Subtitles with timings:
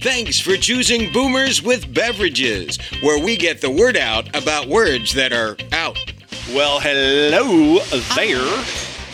[0.00, 5.32] Thanks for choosing Boomers with Beverages, where we get the word out about words that
[5.32, 5.96] are out.
[6.54, 7.78] Well, hello
[8.14, 8.64] there,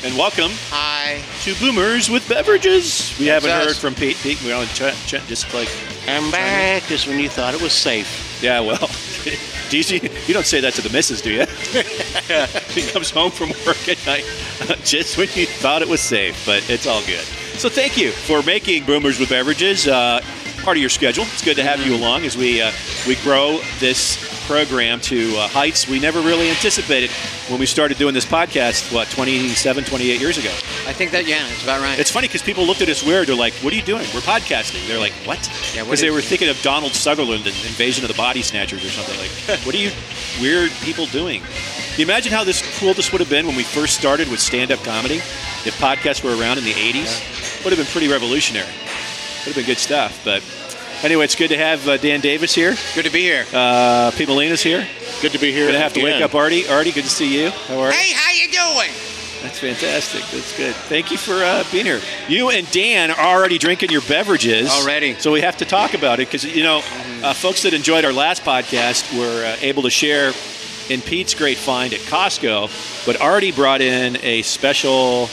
[0.04, 1.22] and welcome Hi.
[1.44, 3.16] to Boomers with Beverages.
[3.18, 3.66] We haven't us.
[3.66, 4.16] heard from Pete.
[4.22, 5.70] Pete, we're on chat, chat just like,
[6.08, 8.40] I'm back just when you thought it was safe.
[8.42, 8.90] yeah, well,
[9.70, 11.46] do you, you don't say that to the missus, do you?
[12.82, 14.24] she comes home from work at night
[14.84, 17.24] just when you thought it was safe, but it's all good.
[17.58, 20.20] So thank you for making Boomers with Beverages uh,
[20.62, 21.24] part of your schedule.
[21.24, 22.70] It's good to have you along as we uh,
[23.06, 24.16] we grow this
[24.46, 27.10] program to uh, heights we never really anticipated
[27.48, 30.50] when we started doing this podcast, what, 27, 28 years ago.
[30.86, 31.98] I think that yeah, it's about right.
[31.98, 33.28] It's funny because people looked at us weird.
[33.28, 34.06] They're like, "What are you doing?
[34.14, 35.40] We're podcasting." They're like, "What?"
[35.74, 38.90] Yeah, Because they were thinking of Donald Sutherland and Invasion of the Body Snatchers or
[38.90, 39.18] something.
[39.18, 39.90] Like, what are you
[40.40, 41.42] weird people doing?
[41.42, 44.40] Can you imagine how this cool this would have been when we first started with
[44.40, 45.16] stand-up comedy?
[45.64, 48.68] If podcasts were around in the '80s, would have been pretty revolutionary.
[49.44, 50.24] Would have been good stuff.
[50.24, 50.42] But
[51.04, 52.74] anyway, it's good to have uh, Dan Davis here.
[52.94, 53.44] Good to be here.
[53.52, 54.86] Uh, Pete Molina's here.
[55.20, 55.66] Good to be here.
[55.66, 56.68] Gonna have to wake up Artie.
[56.68, 57.50] Artie, good to see you.
[57.50, 57.92] How are you?
[57.92, 58.90] hey, how you doing?
[59.42, 60.22] That's fantastic.
[60.30, 60.72] That's good.
[60.74, 62.00] Thank you for uh, being here.
[62.28, 65.14] You and Dan are already drinking your beverages Already.
[65.14, 66.78] so we have to talk about it because you know,
[67.24, 70.32] uh, folks that enjoyed our last podcast were uh, able to share
[70.88, 75.28] in Pete's great find at Costco, but Artie brought in a special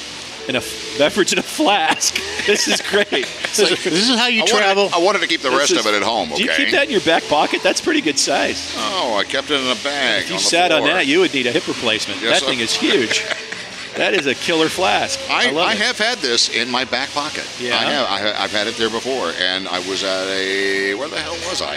[0.50, 2.20] in a f- beverage in a flask.
[2.50, 3.12] This is great.
[3.12, 4.84] This is, this is how you I travel.
[4.86, 6.32] Wanted, I wanted to keep the This rest is- of it at home.
[6.34, 6.44] Okay.
[6.46, 7.62] Do you keep that in your back pocket?
[7.62, 8.74] That's pretty good size.
[8.78, 10.24] Oh, I kept it in a bag.
[10.24, 12.20] If you on the sat on that, you would need a hip replacement.
[12.22, 13.24] Yes, that I- thing is huge.
[13.98, 15.20] that is a killer flask.
[15.30, 15.78] I, love I it.
[15.80, 17.46] have had this in my back pocket.
[17.60, 17.78] Yeah?
[17.78, 18.08] I have.
[18.36, 20.96] I, I've had it there before, and I was at a.
[20.96, 21.76] Where the hell was I?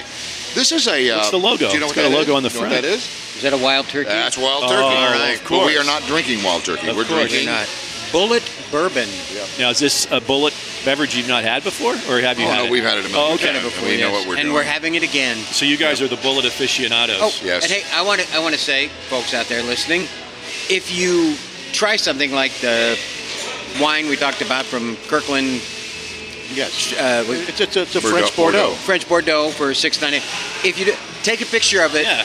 [0.55, 1.11] This is a.
[1.11, 1.69] Uh, What's the logo?
[1.69, 2.37] Do you know It's what got a that logo is?
[2.37, 2.83] on the You know what front.
[2.83, 3.05] that is?
[3.37, 4.09] Is that a wild turkey?
[4.09, 4.97] That's wild Oh, turkey.
[4.97, 5.43] all right.
[5.51, 6.89] But we are not drinking wild turkey.
[6.89, 7.29] Of We're course.
[7.29, 7.53] drinking.
[8.13, 8.41] You're not.
[8.43, 9.09] Bulleit bourbon.
[9.59, 12.59] Now, is this a Bulleit beverage you've not had before, or have you Oh had
[12.59, 12.71] no, it?
[12.71, 13.53] we've had it a million Oh, okay.
[13.53, 14.55] times, and we know what we're and doing.
[14.55, 15.37] we're having it again.
[15.37, 17.19] So you guys are the Bulleit aficionados.
[17.21, 17.65] Oh, Yes.
[17.65, 20.03] And hey, I want to I want to say, folks out there listening,
[20.69, 21.37] if you
[21.73, 22.99] try something like the
[23.81, 25.63] wine we talked about from Kirkland,
[26.55, 26.93] yes.
[26.99, 28.59] uh, It's, it's, it's a Bordeaux- French Bordeaux.
[28.59, 28.75] Bordeaux.
[28.75, 30.19] French Bordeaux for six ninety.
[30.65, 32.25] If you do, take a picture of it, Yeah.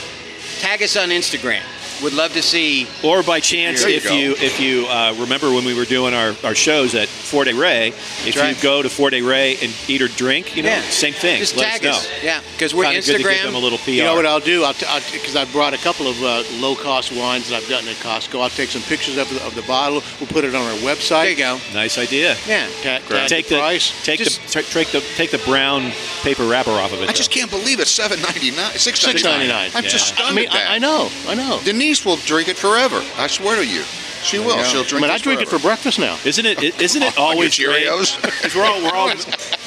[0.60, 1.62] tag us on Instagram.
[2.04, 2.88] Would love to see.
[3.04, 6.36] Or by chance, you if you if you uh, remember when we were doing our,
[6.44, 7.90] our shows at Fort Ray,
[8.26, 8.56] if right.
[8.56, 10.82] you go to Fort Ray and eat or drink, you know, Yeah.
[10.90, 11.40] same thing.
[11.40, 12.10] Just Let tag us us.
[12.24, 13.92] Yeah, because we're Kinda good to give them a little PR.
[13.92, 14.64] You know what I'll do?
[14.64, 14.74] I'll
[15.12, 18.42] because I brought a couple of uh, low-cost wines that I've gotten at Costco.
[18.42, 20.02] I'll take some pictures of the, of the bottle.
[20.20, 21.24] We'll put it on our website.
[21.24, 21.60] there you go.
[21.74, 22.36] nice idea.
[22.48, 22.68] Yeah.
[22.82, 23.92] Ta- tag Take the price.
[24.04, 25.92] take Just- the take the take the brown
[26.24, 27.10] paper wrapper off of it.
[27.10, 29.72] I just can't believe it's seven ninety nine, six ninety nine.
[29.76, 30.16] I'm just Yeah.
[30.16, 30.50] stunned I mean.
[30.50, 31.10] I, I know.
[31.28, 31.60] I know.
[31.64, 33.04] Denise will drink it forever.
[33.18, 33.84] I swear to you,
[34.28, 34.62] she will.
[34.64, 35.02] She'll I drink.
[35.02, 36.18] mean, I this drink it for breakfast now.
[36.26, 36.60] Isn't it?
[36.60, 37.86] i- Isn't it On your always great?
[38.56, 39.12] We're all we're all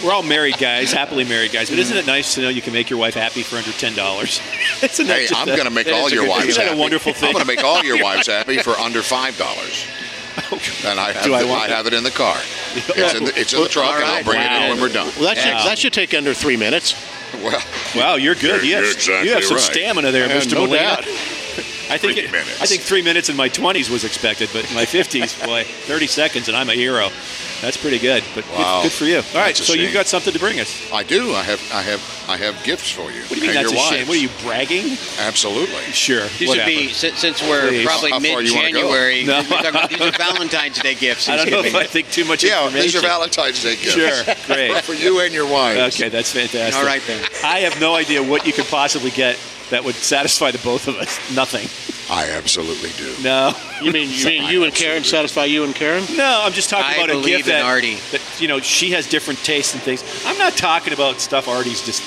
[0.04, 1.70] we're all married guys, happily married guys.
[1.70, 3.94] But isn't it nice to know you can make your wife happy for under ten
[3.94, 4.40] dollars?
[4.82, 6.78] isn't that Hey, I'm going to make all your good- wives Isn't that happy.
[6.78, 7.28] a wonderful thing?
[7.28, 9.86] I'm going to make all your wives happy for under five dollars.
[10.86, 12.36] And I have, Do I the- I have it in the car.
[12.74, 14.24] It's in the, it's in the truck, and I'll right.
[14.24, 15.10] bring it in when we're done.
[15.16, 15.64] Well, that should, Yeah.
[15.64, 16.94] that should take under three minutes.
[17.34, 17.60] Well,
[17.96, 18.62] Wow, you're good.
[18.64, 19.62] You have, You're exactly you have some right.
[19.62, 20.54] stamina there, Mr.
[20.54, 21.02] no Molina.
[21.90, 21.94] Doubt.
[21.94, 22.62] I think Three it- minutes.
[22.62, 26.06] I think three minutes in my 20s was expected, but in my 50s, boy, 30
[26.06, 27.08] seconds and I'm a hero.
[27.60, 28.24] That's pretty good.
[28.34, 28.82] But good- Wow.
[28.82, 29.16] good, for you.
[29.16, 29.92] All right, That's a so you shame.
[29.94, 30.90] got something to bring us.
[30.92, 31.34] I do.
[31.34, 31.60] I have.
[31.72, 32.00] I have.
[32.26, 33.20] I have gifts for you.
[33.22, 34.06] What do you mean and that's a your shame?
[34.08, 34.96] What are you bragging?
[35.18, 35.82] Absolutely.
[35.92, 36.26] Sure.
[36.38, 36.70] These whatever.
[36.70, 37.84] would be since, since we're Please.
[37.84, 38.78] probably How far you wanna go?
[38.82, 39.24] mid-January.
[39.24, 39.38] No.
[39.42, 41.28] we're talking about- these are Valentine's Day gifts.
[41.28, 42.82] I don't know if I think too much Yeah, information.
[42.86, 43.92] these are Valentine's Day gifts.
[43.92, 44.82] Sure, great.
[44.84, 45.96] for you and your wives.
[46.00, 46.76] Okay, that's fantastic.
[46.76, 47.22] All right, then.
[47.44, 49.36] I have no idea what you could possibly get
[49.70, 51.18] that would satisfy the both of us.
[51.34, 51.68] Nothing.
[52.10, 53.14] I absolutely do.
[53.22, 53.52] No.
[53.80, 56.04] You mean you mean you and Karen satisfy you and Karen?
[56.16, 57.96] No, I'm just talking I about a believe gift in that, Artie.
[58.10, 60.02] that you know she has different tastes and things.
[60.26, 62.02] I'm not talking about stuff Artie's just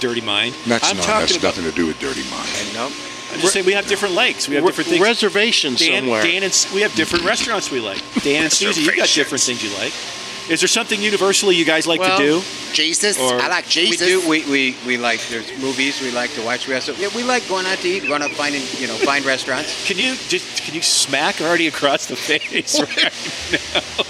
[0.00, 0.54] dirty mind.
[0.66, 1.04] That's I'm not.
[1.04, 1.56] talking That's about.
[1.56, 2.48] nothing to do with dirty mind.
[2.74, 2.92] Nope.
[3.30, 4.48] I'm just saying we have different likes.
[4.48, 5.02] We have different things.
[5.02, 6.22] reservations Dan, somewhere.
[6.22, 8.02] Dan and we have different restaurants we like.
[8.22, 9.92] Dan and Susie, you got different things you like.
[10.48, 12.42] Is there something universally you guys like Well, to do?
[12.72, 14.00] Jesus, Or- I like Jesus.
[14.00, 14.28] We do.
[14.28, 16.66] We, we, we like there's movies we like to watch.
[16.66, 19.24] We also yeah, we like going out to eat, going out finding you know find
[19.24, 19.84] restaurants.
[19.86, 23.12] Can you just can you smack Artie across the face right
[23.52, 24.08] now?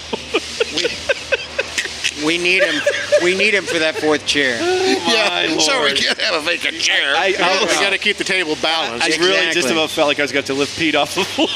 [2.25, 2.83] We need him.
[3.23, 4.61] We need him for that fourth chair.
[4.61, 7.15] My yeah, so we can't have a vacant chair.
[7.15, 9.07] I, I, we got to keep the table balanced.
[9.07, 11.47] I really just about felt like I was going to lift Pete off the floor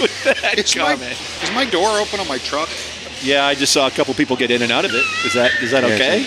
[0.00, 2.68] with that is, my, is my door open on my truck?
[3.26, 5.04] Yeah, I just saw a couple people get in and out of it.
[5.26, 6.24] Is that is that okay?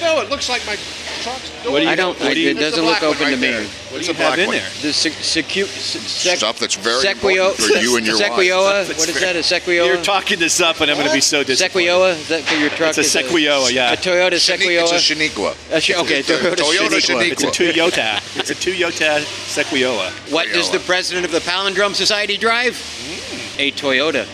[0.00, 0.76] No, it looks like my
[1.24, 1.48] trucks?
[1.64, 2.18] What do you- I don't.
[2.20, 3.48] what do you- it doesn't look There's a open one to right me.
[3.50, 3.62] there.
[3.90, 4.56] What It's do a you have black in one.
[4.56, 4.68] there?
[4.82, 8.26] The sec, secu, sec, Stuff that's very sequio, important for you and your wife.
[8.26, 8.84] sequoia.
[8.84, 9.36] What is that?
[9.36, 9.86] A sequoia?
[9.86, 11.88] You're talking this up, and I'm going to be so disappointed.
[11.88, 12.08] Sequoia?
[12.10, 12.88] Is that for your truck?
[12.90, 13.92] It's a Is Sequoia, yeah.
[13.92, 14.82] A Toyota It's a Sequoia.
[14.84, 15.54] Shaniqua.
[15.72, 17.32] A Sh- okay, It's a Toyota Toyota Shaniqua.
[17.32, 18.38] It's a Toyota.
[18.38, 20.10] It's a Toyota Sequoia.
[20.28, 22.74] What does the president of the Palindrome Society drive?
[22.76, 23.58] Mm.
[23.60, 24.26] A Toyota.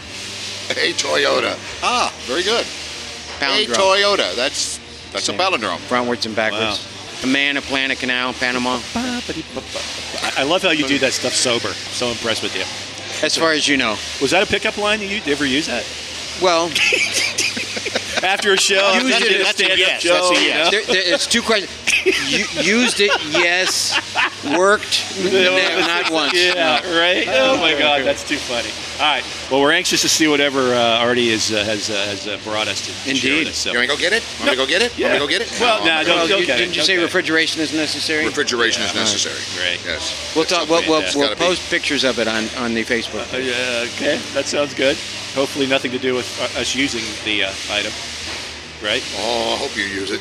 [0.79, 1.57] A Toyota.
[1.83, 2.65] Ah, very good.
[2.65, 3.75] A Palindrome.
[3.75, 4.35] Toyota.
[4.37, 4.79] That's
[5.13, 5.79] that's a palindrome.
[5.89, 6.89] Frontwards and backwards.
[7.23, 8.81] A man, a planet, canal, Panama.
[8.95, 11.69] I I love how you do that stuff sober.
[11.69, 12.63] So impressed with you.
[13.25, 13.97] As far as you know.
[14.21, 15.01] Was that a pickup line?
[15.01, 15.85] You you ever use that
[16.41, 16.67] Well,
[18.23, 18.93] after a show?
[18.95, 20.65] Used after it, that's a yes, show, that's a you yes.
[20.65, 20.71] know?
[20.71, 21.71] there, there, it's two questions.
[22.05, 23.95] You, used it, yes.
[24.59, 26.33] Worked, n- not once.
[26.35, 27.27] Yeah, right.
[27.29, 28.71] Oh my God, that's too funny.
[29.01, 29.25] All right.
[29.51, 32.69] Well, we're anxious to see whatever uh, Artie is, uh, has uh, has uh, brought
[32.69, 33.39] us to share Indeed.
[33.47, 33.57] with us.
[33.59, 33.71] So.
[33.73, 34.23] You want to go get it?
[34.39, 34.99] Want me to go get it?
[34.99, 35.09] Yeah.
[35.09, 35.61] Want to go get it?
[35.61, 37.03] Well, No, nah, I'm don't- gonna- Well, you- Okay, didn't you say okay.
[37.05, 38.25] refrigeration is necessary?
[38.27, 39.39] Refrigeration is necessary.
[39.65, 39.81] Right.
[39.85, 40.33] Yes.
[40.35, 40.69] We'll talk.
[40.69, 41.45] We'll, we'll, we'll gotta be.
[41.45, 43.33] post pictures of it on, on the Facebook.
[43.33, 44.97] Uh, yeah, okay, that sounds good.
[45.35, 47.93] Hopefully, nothing to do with uh, us using the uh, item.
[48.83, 49.03] Right?
[49.19, 50.21] Oh, I hope you use it.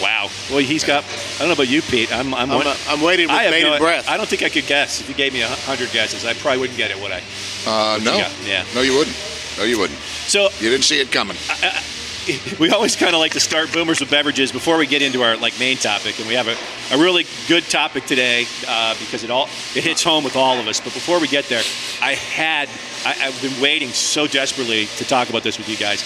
[0.00, 0.28] Wow.
[0.50, 1.04] Well, he's got.
[1.04, 2.12] I don't know about you, Pete.
[2.12, 2.34] I'm.
[2.34, 4.08] I'm, I'm, one- uh, I'm waiting with I bated no, breath.
[4.08, 5.00] I don't think I could guess.
[5.00, 7.22] If you gave me a hundred guesses, I probably wouldn't get it, would I?
[7.66, 8.16] Uh, no.
[8.44, 8.64] Yeah.
[8.74, 9.16] No, you wouldn't.
[9.58, 9.98] No, you wouldn't.
[9.98, 11.36] So You didn't see it coming.
[12.58, 15.36] we always kind of like to start boomers with beverages before we get into our
[15.36, 16.56] like main topic, and we have a,
[16.94, 19.44] a really good topic today uh, because it all
[19.74, 20.80] it hits home with all of us.
[20.80, 21.62] But before we get there,
[22.02, 22.68] I had
[23.04, 26.02] I, I've been waiting so desperately to talk about this with you guys.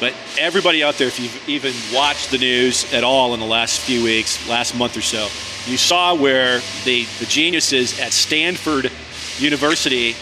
[0.00, 3.80] But everybody out there, if you've even watched the news at all in the last
[3.80, 5.28] few weeks, last month or so,
[5.70, 8.90] you saw where the, the geniuses at Stanford
[9.38, 10.16] University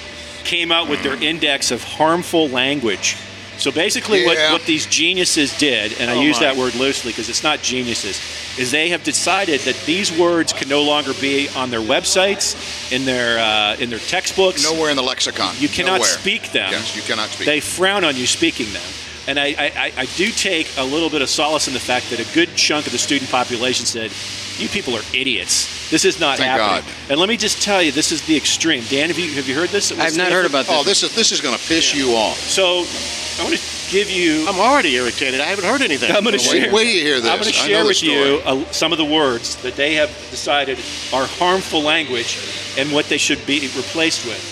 [0.44, 3.16] came out with their index of harmful language.
[3.58, 4.52] So basically, what, Yeah.
[4.52, 6.46] what these geniuses did, and I Oh, use my.
[6.46, 8.18] that word loosely because it's not geniuses,
[8.58, 13.04] is they have decided that these words can no longer be on their websites, in
[13.04, 14.62] their uh, in their textbooks.
[14.64, 15.54] Nowhere in the lexicon.
[15.58, 16.08] You cannot Nowhere.
[16.08, 16.70] speak them.
[16.72, 17.46] Yes, you cannot speak.
[17.46, 18.82] They frown on you speaking them.
[19.30, 22.10] And I, I, I- I do take a little bit of solace in the fact
[22.10, 24.10] that a good chunk of the student population said,
[24.58, 25.88] You people are idiots.
[25.88, 26.84] This is not Thank happening.
[26.84, 27.10] God.
[27.10, 28.82] And let me just tell you, this is the extreme.
[28.88, 29.92] Dan, have you, have you heard this?
[29.92, 30.74] I've not heard about this.
[30.76, 32.36] oh, this is this is going to piss you off.
[32.38, 32.84] So
[33.40, 34.48] I want to give you.
[34.48, 35.40] I'm already irritated.
[35.40, 36.10] I haven't heard anything.
[36.10, 36.72] I'm going to share.
[36.72, 37.30] wait till you hear this.
[37.30, 40.78] I'm going to share with you uh, some of the words that they have decided
[41.12, 42.38] are harmful language
[42.76, 44.42] and what they should be replaced with.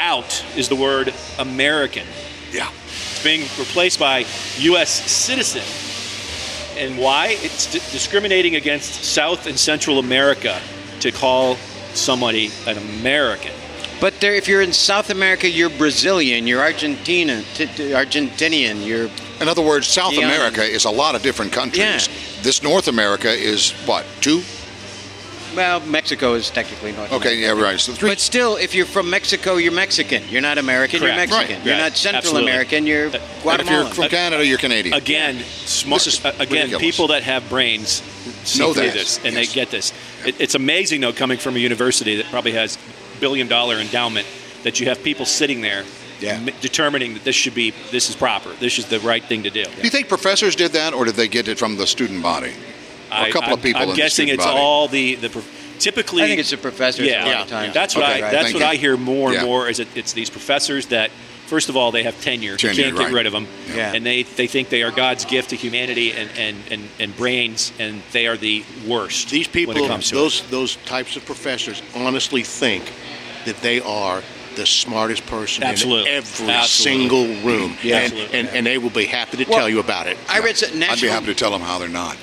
[0.00, 2.06] Out is the word American.
[2.50, 2.70] Yeah.
[3.24, 4.26] It's being replaced by
[4.58, 4.90] U.S.
[5.10, 5.62] citizen.
[6.76, 7.38] And why?
[7.40, 10.60] It's di- discriminating against South and Central America
[11.00, 11.54] to call
[11.94, 13.52] somebody an American.
[13.98, 19.08] But there, if you're in South America, you're Brazilian, you're Argentina, t- t- Argentinian, you're
[19.40, 20.26] In other words, South Yeah.
[20.26, 21.78] America is a lot of different countries.
[22.08, 22.42] Yeah.
[22.42, 24.04] This North America is what?
[24.20, 24.42] Two?
[25.54, 27.60] Well, Mexico is technically North Okay, America.
[27.60, 27.80] yeah, right.
[27.80, 28.10] So three.
[28.10, 30.22] But still, if you're from Mexico, you're Mexican.
[30.28, 31.00] You're not American.
[31.00, 31.16] Correct.
[31.16, 31.56] You're Mexican.
[31.58, 31.64] Right.
[31.66, 31.80] You're Right.
[31.82, 32.50] not Central Absolutely.
[32.50, 32.86] American.
[32.86, 34.94] You're Uh, and if you're from Canada, you're Canadian.
[34.94, 36.06] Again, smart.
[36.06, 36.80] Is uh, again, ridiculous.
[36.80, 38.02] people that have brains
[38.58, 38.92] Know that.
[38.92, 39.48] this and Yes.
[39.48, 39.92] they get this.
[40.26, 42.78] It, it's amazing, though, coming from a university that probably has
[43.20, 44.26] billion dollar endowment,
[44.64, 45.84] that you have people sitting there
[46.20, 46.40] Yeah.
[46.60, 49.64] determining that this should be this is proper, this is the right thing to do.
[49.64, 52.52] Do you think professors did that, or did they get it from the student body?
[53.22, 54.58] Or a couple of I'm- people I'm in guessing student it's body.
[54.60, 55.42] all the the.
[55.78, 57.74] Typically, I think it's the professors yeah, a lot of times.
[57.74, 58.22] That's what Okay, I.
[58.22, 58.66] right, That's thank what you.
[58.68, 59.44] I hear more and Yeah.
[59.44, 59.68] more.
[59.68, 61.10] Is it, it's these professors that,
[61.46, 62.56] first of all, they have tenure.
[62.56, 63.48] Tenure, you can't get rid of them.
[63.74, 63.92] Yeah.
[63.92, 67.72] And they, they think they are God's gift to humanity and, and, and, and brains,
[67.80, 69.30] and they are the worst.
[69.30, 72.92] These people, when it comes to those those types of professors, honestly think
[73.44, 74.22] that they are
[74.56, 76.10] the smartest person Absolutely.
[76.10, 77.08] in every Absolutely.
[77.08, 77.96] single room, Yeah.
[77.98, 78.38] and, Absolutely.
[78.38, 80.16] and and they will be happy to Well, tell you about it.
[80.28, 82.16] I read some I'd be happy to tell them how they're not.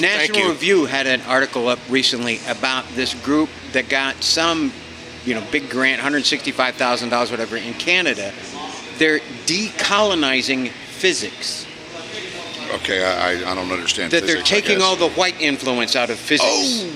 [0.00, 0.48] National.
[0.50, 4.72] Review had an article up recently about this group that got some,
[5.24, 8.32] you know, big grant, $165,000, whatever, in Canada.
[8.98, 11.66] They're decolonizing physics.
[12.76, 14.10] Okay, I, I, I don't understand.
[14.12, 14.82] That they're physics, I taking guess.
[14.86, 16.48] all the white influence out of physics.
[16.50, 16.90] Oh,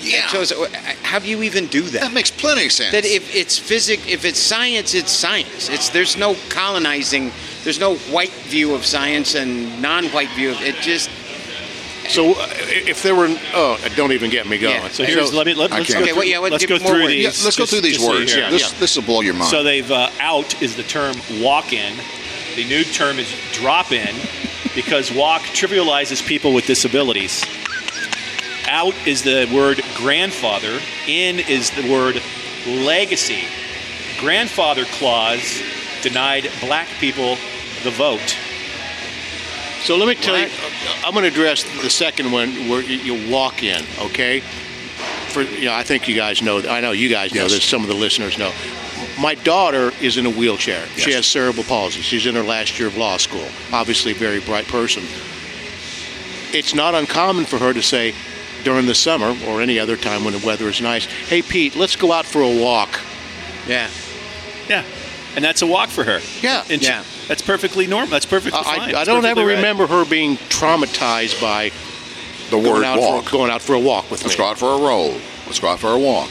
[0.00, 0.26] yeah.
[0.28, 0.68] So, so, uh,
[1.02, 2.00] how do you even do that?
[2.02, 2.92] that makes plenty of sense.
[2.92, 5.68] that if it's physics, if it's science, it's science.
[5.68, 7.32] It's there's no colonizing.
[7.64, 10.76] There's no white view of science and non-white view of it.
[10.76, 11.10] Just
[12.08, 14.76] So uh, if there were, oh, don't even get me going.
[14.76, 14.88] Yeah.
[14.88, 17.08] So here's let me let, let's, go Okay, through, well, yeah, let's go through words.
[17.08, 17.24] these.
[17.24, 18.32] yeah, let's go through these just so you words.
[18.34, 18.50] hear.
[18.50, 19.50] This this will blow your mind.
[19.50, 21.96] So they've uh, out is the term walk in.
[22.54, 24.14] The new term is drop in
[24.74, 27.44] because walk trivializes people with disabilities.
[28.68, 30.80] Out is the word grandfather.
[31.06, 32.20] In is the word
[32.66, 33.44] legacy.
[34.18, 35.62] Grandfather clause
[36.02, 37.36] denied black people
[37.84, 38.36] the vote.
[39.82, 40.48] So let me tell you,
[41.04, 44.40] I'm going to address the second one where you, walk in, okay?
[44.40, 46.58] For you know, I think you guys know.
[46.68, 47.52] I know you guys know Yes.
[47.52, 47.64] this.
[47.64, 48.52] Some of the listeners know.
[49.20, 50.84] My daughter is in a wheelchair.
[50.96, 52.00] She has cerebral palsy.
[52.00, 53.46] She's in her last year of law school.
[53.72, 55.04] Obviously, a very bright person.
[56.52, 58.14] It's not uncommon for her to say
[58.66, 61.94] during the summer or any other time when the weather is nice, "Hey Pete, let's
[61.94, 62.98] go out for a walk."
[63.68, 63.88] Yeah.
[64.68, 64.82] Yeah.
[65.36, 66.20] And that's a walk for her.
[66.42, 66.64] Yeah.
[66.68, 67.04] And she- Yeah.
[67.28, 68.08] that's perfectly normal.
[68.08, 68.94] That's perfectly I, fine.
[68.96, 69.54] I don't ever right.
[69.56, 71.70] remember her being traumatized by
[72.50, 73.24] The word out, walk.
[73.26, 74.38] For, going out for a walk with Let's me.
[74.44, 75.14] go out for a roll.
[75.46, 76.28] Let's go out for a walk.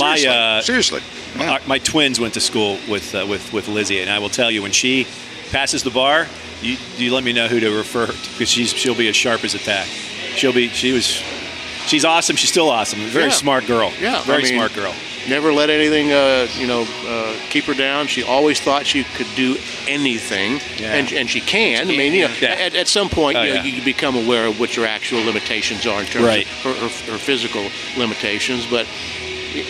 [0.00, 0.28] My, Seriously.
[0.28, 1.00] uh, Seriously.
[1.38, 1.52] Yeah.
[1.52, 4.50] Uh, my twins went to school with uh, with with Lizzie, and I will tell
[4.50, 5.06] you when she
[5.50, 6.26] passes the bar,
[6.62, 9.44] you, you let me know who to refer to because she's she'll be as sharp
[9.44, 9.86] as a tack.
[10.36, 11.22] She'll be she was
[11.86, 12.36] she's awesome.
[12.36, 13.00] She's still awesome.
[13.00, 13.30] Very Yeah.
[13.30, 13.92] smart girl.
[14.00, 14.94] Yeah, I very mean- smart girl.
[15.28, 18.08] Never let anything, uh, you know, uh, keep her down.
[18.08, 20.94] She always thought she could do anything, Yeah.
[20.94, 21.82] and, and she can.
[21.82, 22.48] I mean, you know, Yeah.
[22.54, 25.86] at, at some point, Oh, you, know, you become aware of what your actual limitations
[25.86, 26.44] are in terms Right.
[26.44, 27.64] of her, her, her physical
[27.96, 28.66] limitations.
[28.66, 28.88] But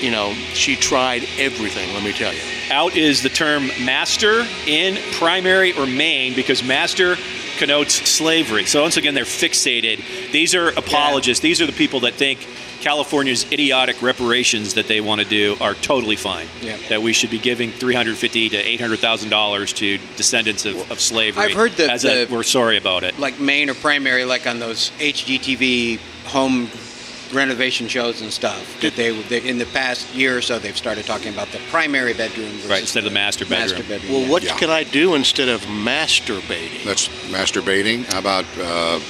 [0.01, 1.93] you know, she tried everything.
[1.93, 2.41] Let me tell you.
[2.71, 7.19] Out is the term master in primary or main because master
[7.63, 8.65] connotes slavery.
[8.65, 10.03] So once again, they're fixated.
[10.33, 11.41] These are apologists.
[11.41, 12.45] These are the people that think
[12.81, 16.49] California's idiotic reparations that they want to do are totally fine.
[16.61, 16.77] Yeah.
[16.89, 21.45] That we should be giving 350 to 800 thousand dollars to descendants of, of slavery.
[21.45, 23.17] I've heard that As a, we're sorry about it.
[23.21, 26.69] Like main or primary, like on those HGTV home
[27.33, 28.81] renovation shows and stuff.
[28.81, 32.15] That they, they in the past year or so they've started talking about the primary
[32.15, 33.61] bedroom versus Right, instead of the master bedroom.
[33.79, 34.13] Master bedroom.
[34.13, 34.31] Well, yeah.
[34.31, 34.57] what Yeah.
[34.59, 36.85] can I do instead of masturbating?
[36.85, 38.05] That's masturbating.
[38.13, 39.01] How about uh,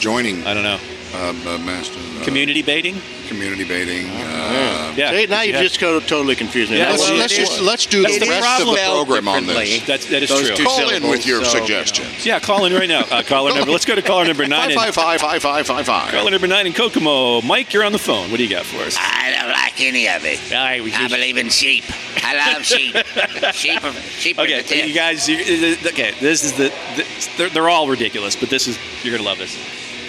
[0.00, 0.78] joining I don't know.
[1.14, 3.00] um, uh, master uh, Community baiting.
[3.28, 4.08] Community baiting?
[4.10, 5.10] Uh, Yeah.
[5.12, 5.62] See, now you Yeah.
[5.62, 6.78] just go totally confused me.
[6.78, 9.46] Yeah, Let's- well, let's, just, let's do That's the the rest of the program on
[9.46, 9.56] this.
[9.56, 9.86] differently.
[9.86, 10.64] That's that is Those true.
[10.64, 11.60] Call in with your so, you know.
[11.66, 12.26] suggestions.
[12.26, 13.04] Yeah, call in right now.
[13.10, 13.70] Uh, caller number.
[13.70, 14.74] Let's go to caller number nine.
[14.74, 16.10] Five five five five five five.
[16.12, 17.42] Caller number nine in Kokomo.
[17.42, 18.30] Mike, you're on the phone.
[18.30, 18.96] What do you got for us?
[18.98, 20.40] I don't like any of it.
[20.52, 21.84] All right, we I believe in sheep.
[22.24, 22.96] I love sheep.
[23.52, 24.86] sheep are sheep are Okay, the tip.
[24.86, 25.28] you guys.
[25.28, 26.72] You, uh, okay, this is the.
[26.96, 27.06] the
[27.36, 29.56] they're, they're all ridiculous, but this is you're gonna love this.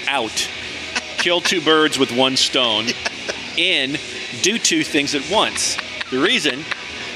[0.08, 0.48] Out,
[1.20, 2.86] kill two birds with one stone.
[3.58, 3.98] In,
[4.42, 5.76] do two things at once.
[6.12, 6.64] The reason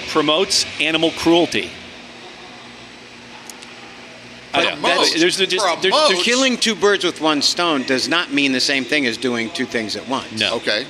[0.10, 1.70] promotes animal cruelty.
[4.54, 4.72] I.
[4.72, 5.20] Promotes.
[5.20, 8.84] There's, there's, just, there's, Killing two birds with one stone does not mean the same
[8.84, 10.40] thing as doing two things at once.
[10.40, 10.56] No.
[10.58, 10.86] Okay.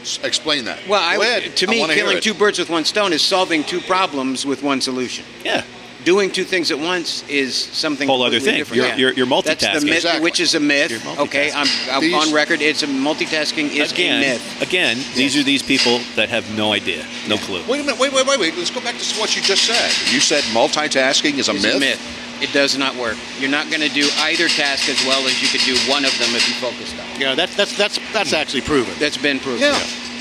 [0.00, 0.80] S- Explain that.
[0.88, 1.56] Well, I, Go ahead.
[1.56, 2.22] to I me, wanna hear killing it.
[2.22, 5.24] two birds with one stone is solving two problems with one solution.
[5.44, 5.64] yeah.
[6.04, 8.56] Doing two things at once is something Whole other thing.
[8.56, 8.82] different.
[8.82, 9.84] You're- you're- you're That's the multitasking.
[9.84, 10.22] myth, Exactly.
[10.22, 11.18] which is a myth.
[11.18, 12.62] Okay, I'm, I'm These- on record.
[12.62, 14.62] It's a multitasking is again, a myth.
[14.62, 17.62] again, these are these people that have no idea, no clue.
[17.66, 17.98] Wait a minute.
[17.98, 18.56] Wait, wait, wait, wait.
[18.56, 19.90] Let's go back to what you just said.
[20.12, 21.74] You said multitasking is a It's myth.
[21.74, 22.00] a myth.
[22.40, 23.16] It does not work.
[23.40, 26.16] You're not going to do either task as well as you could do one of
[26.20, 27.20] them if you focused on it.
[27.20, 28.94] Yeah, that's that's that's that's actually proven.
[29.00, 29.60] That's been proven.
[29.62, 29.76] Yeah.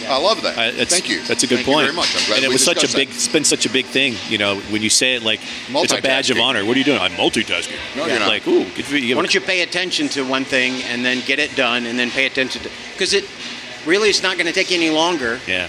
[0.09, 0.57] I love that.
[0.57, 1.21] Uh, it's- Thank you.
[1.23, 1.79] That's a good Thank point.
[1.87, 2.15] You very much.
[2.15, 3.07] I'm glad and it was such a big.
[3.09, 3.15] That.
[3.15, 4.15] It's been such a big thing.
[4.29, 6.65] You know, when you say it like it's a badge of honor.
[6.65, 6.99] What are you doing?
[6.99, 7.77] I'm multitasking.
[7.95, 8.27] No, you're not.
[8.29, 9.15] Like, ooh, good for you.
[9.15, 12.09] Why don't you pay attention to one thing and then get it done, and then
[12.11, 13.25] pay attention to because it
[13.85, 15.39] really it's not going to take you any longer.
[15.47, 15.67] Yeah,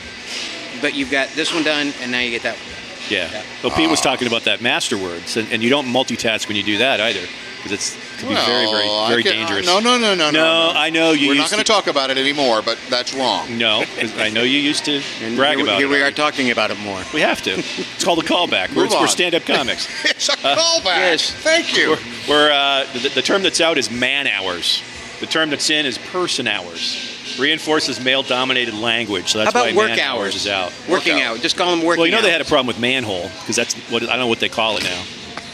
[0.81, 2.55] But you've got this one done, and now you get that.
[2.57, 2.65] one.
[3.11, 3.43] yeah.
[3.63, 6.63] Well, Pete was talking about that master words, and, and you don't multitask when you
[6.63, 7.21] do that either,
[7.59, 9.67] because it's could be very, very, very can- dangerous.
[9.67, 10.71] No, no, no, no, no.
[10.71, 13.13] No, I know you We're not going to to- talk about it anymore, but that's
[13.15, 13.59] wrong.
[13.59, 13.85] No,
[14.17, 15.91] I know you used to And brag here, about here it.
[15.91, 17.01] we are talking about it more.
[17.15, 17.53] We have to.
[17.59, 18.75] It's called a callback.
[18.75, 19.09] We're, Move we're on.
[19.09, 19.87] stand-up comics.
[20.05, 20.85] It's a callback.
[20.97, 21.31] yes.
[21.31, 21.91] Thank you.
[21.91, 24.83] We're, we're uh, the, the term that's out is man hours.
[25.21, 27.15] The term that's in is person hours.
[27.39, 30.35] Reinforces male-dominated language, so that's How about why work man hours hours?
[30.37, 30.73] is out.
[30.89, 31.37] Working Workout.
[31.37, 31.41] out.
[31.43, 32.01] Just call them working.
[32.01, 34.27] Well, you know they had a problem with manhole because that's what I don't know
[34.27, 35.05] what they call it now.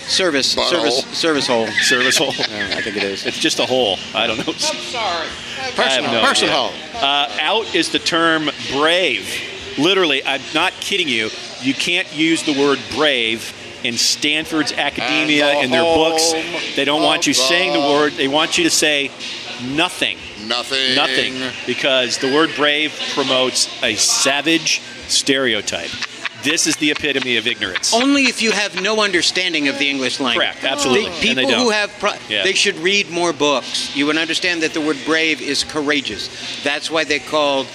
[0.09, 0.71] Service, Butthole.
[0.71, 1.67] service, service hole.
[1.67, 2.29] Service hole.
[2.39, 3.27] I think it is.
[3.27, 3.99] It's just a hole.
[4.15, 4.53] I don't know.
[4.55, 5.29] sorry.
[5.61, 6.57] I Person, have no person idea.
[6.59, 6.73] hole.
[7.03, 9.29] Uh, out is the term brave.
[9.79, 11.31] Literally, I'm not kidding you.
[11.61, 16.33] You can't use the word brave in Stanford's academia And the in their books.
[16.77, 18.13] They don't want you of saying the the- word.
[18.13, 19.11] They want you to say
[19.63, 20.17] nothing.
[20.47, 20.95] Nothing.
[20.95, 21.35] Nothing.
[21.67, 25.91] Because the word brave promotes a savage stereotype.
[26.45, 27.95] This is the epitome of ignorance.
[27.95, 30.47] Only if you have no understanding of the English language.
[30.47, 31.11] Correct, absolutely.
[31.11, 32.43] The people who have, pro- Yeah.
[32.45, 33.97] they should read more books.
[33.97, 36.29] You would understand that the word brave is courageous.
[36.63, 37.67] That's why they called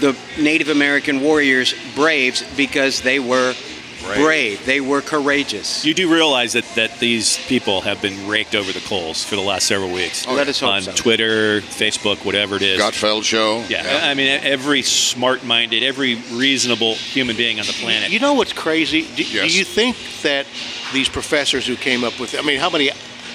[0.00, 3.54] the Native American warriors braves because they were
[4.02, 4.64] brave.
[4.66, 5.84] They were courageous.
[5.84, 9.42] You do realize that, that these people have been raked over the coals for the
[9.42, 10.26] last several weeks.
[10.26, 10.92] Oh, Let us hope on so.
[10.92, 12.80] Twitter, Facebook, whatever it is.
[12.80, 13.64] Gutfeld show.
[13.68, 18.10] Yeah, I mean, every smart-minded, every reasonable human being on the planet.
[18.10, 19.02] You know what's crazy?
[19.02, 20.46] Do, do you think that
[20.92, 22.38] these professors who came up with?
[22.38, 22.90] I mean, how many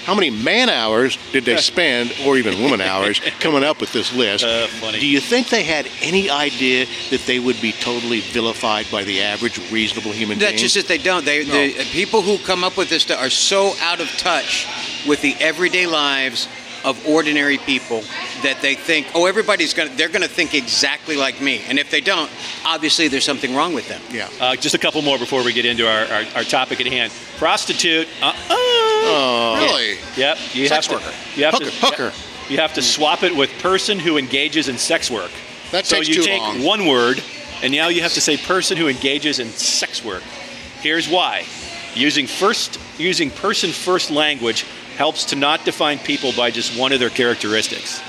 [0.08, 4.10] how many man hours did they spend, or even woman hours, coming up with this
[4.14, 4.42] list?
[4.42, 5.00] Uh, funny.
[5.00, 9.20] Do you think they had any idea that they would be totally vilified by the
[9.20, 10.50] average reasonable human being?
[10.50, 11.26] That's just that they don't.
[11.26, 14.66] They, the people who come up with this stuff are so out of touch
[15.06, 16.48] with the everyday lives
[16.86, 18.00] of ordinary people
[18.42, 21.60] that they think, oh, everybody's gonna, they're gonna think exactly like me.
[21.68, 22.30] And if they don't,
[22.64, 24.00] obviously there's something wrong with them.
[24.10, 24.30] yeah.
[24.40, 27.12] Uh, just a couple more before we get into our, our, our topic at hand.
[27.36, 28.08] Prostitute.
[28.22, 28.32] Uh,
[29.08, 29.98] uh, Really?
[30.16, 30.38] Yep.
[30.52, 31.16] You Sex have to, worker.
[31.36, 32.12] You have Hooker, to, hooker.
[32.48, 35.30] You have to swap it with person who engages in sex work.
[35.70, 36.62] That so takes you too take long.
[36.62, 37.22] one word,
[37.62, 40.22] and now you have to say person who engages in sex work.
[40.80, 41.44] Here's why:
[41.94, 44.64] using first using person first language
[44.96, 48.00] helps to not define people by just one of their characteristics.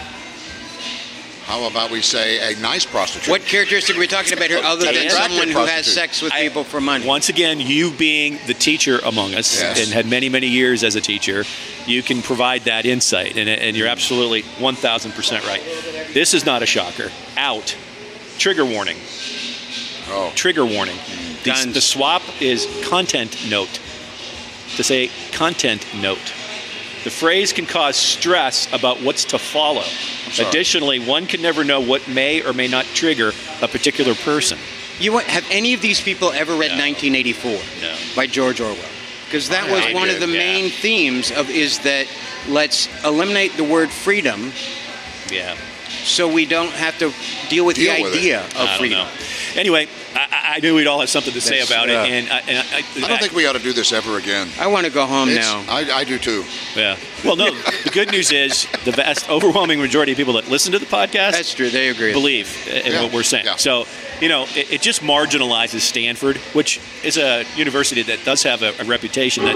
[1.50, 3.28] How about we say a nice prostitute?
[3.28, 6.32] What characteristic are we talking about here other than attractive someone who has sex with
[6.32, 7.08] I- people for money?
[7.08, 9.84] Once again, you being the teacher among us Yes.
[9.84, 11.46] and had many, many years as a teacher,
[11.88, 15.64] you can provide that insight, and, and you're absolutely 1,000% right.
[16.14, 17.10] This is not a shocker.
[17.36, 17.76] Out.
[18.38, 18.98] Trigger warning.
[20.12, 20.32] Oh.
[20.36, 20.98] Trigger warning.
[21.46, 23.80] The, the swap is content note.
[24.76, 26.32] To say content note.
[27.04, 29.84] The phrase can cause stress about what's to follow.
[30.40, 34.58] Additionally, one can never know what may or may not trigger a particular person.
[35.00, 36.84] You want, have any of these people ever read No.
[36.84, 37.52] 1984
[37.82, 37.96] No.
[38.16, 38.78] by George Orwell?
[39.26, 40.40] Because that was I one did, of the yeah.
[40.40, 42.08] main themes of is that
[42.50, 44.52] let's eliminate the word freedom
[45.32, 45.56] Yeah.
[46.04, 47.12] So we don't have to
[47.50, 48.18] deal with Deal the with it.
[48.20, 49.00] idea I of don't freedom.
[49.00, 49.10] know.
[49.56, 52.10] Anyway, I, I- I knew we'd all have something to say That's, about uh, it,
[52.10, 54.48] and, I, and I, I don't think we ought to do this ever again.
[54.60, 55.64] I want to go home It's- now.
[55.74, 56.44] I, I do too.
[56.76, 56.98] yeah.
[57.24, 57.52] Well, no.
[57.84, 61.32] the good news is the vast, overwhelming majority of people that listen to the podcast
[61.34, 61.70] That's true.
[61.70, 62.14] They agree.
[62.14, 63.46] believe in Yeah, what we're saying.
[63.46, 63.56] yeah.
[63.58, 63.86] So,
[64.22, 68.74] you know, it, it just marginalizes Stanford, which is a university that does have a,
[68.80, 69.56] a reputation that,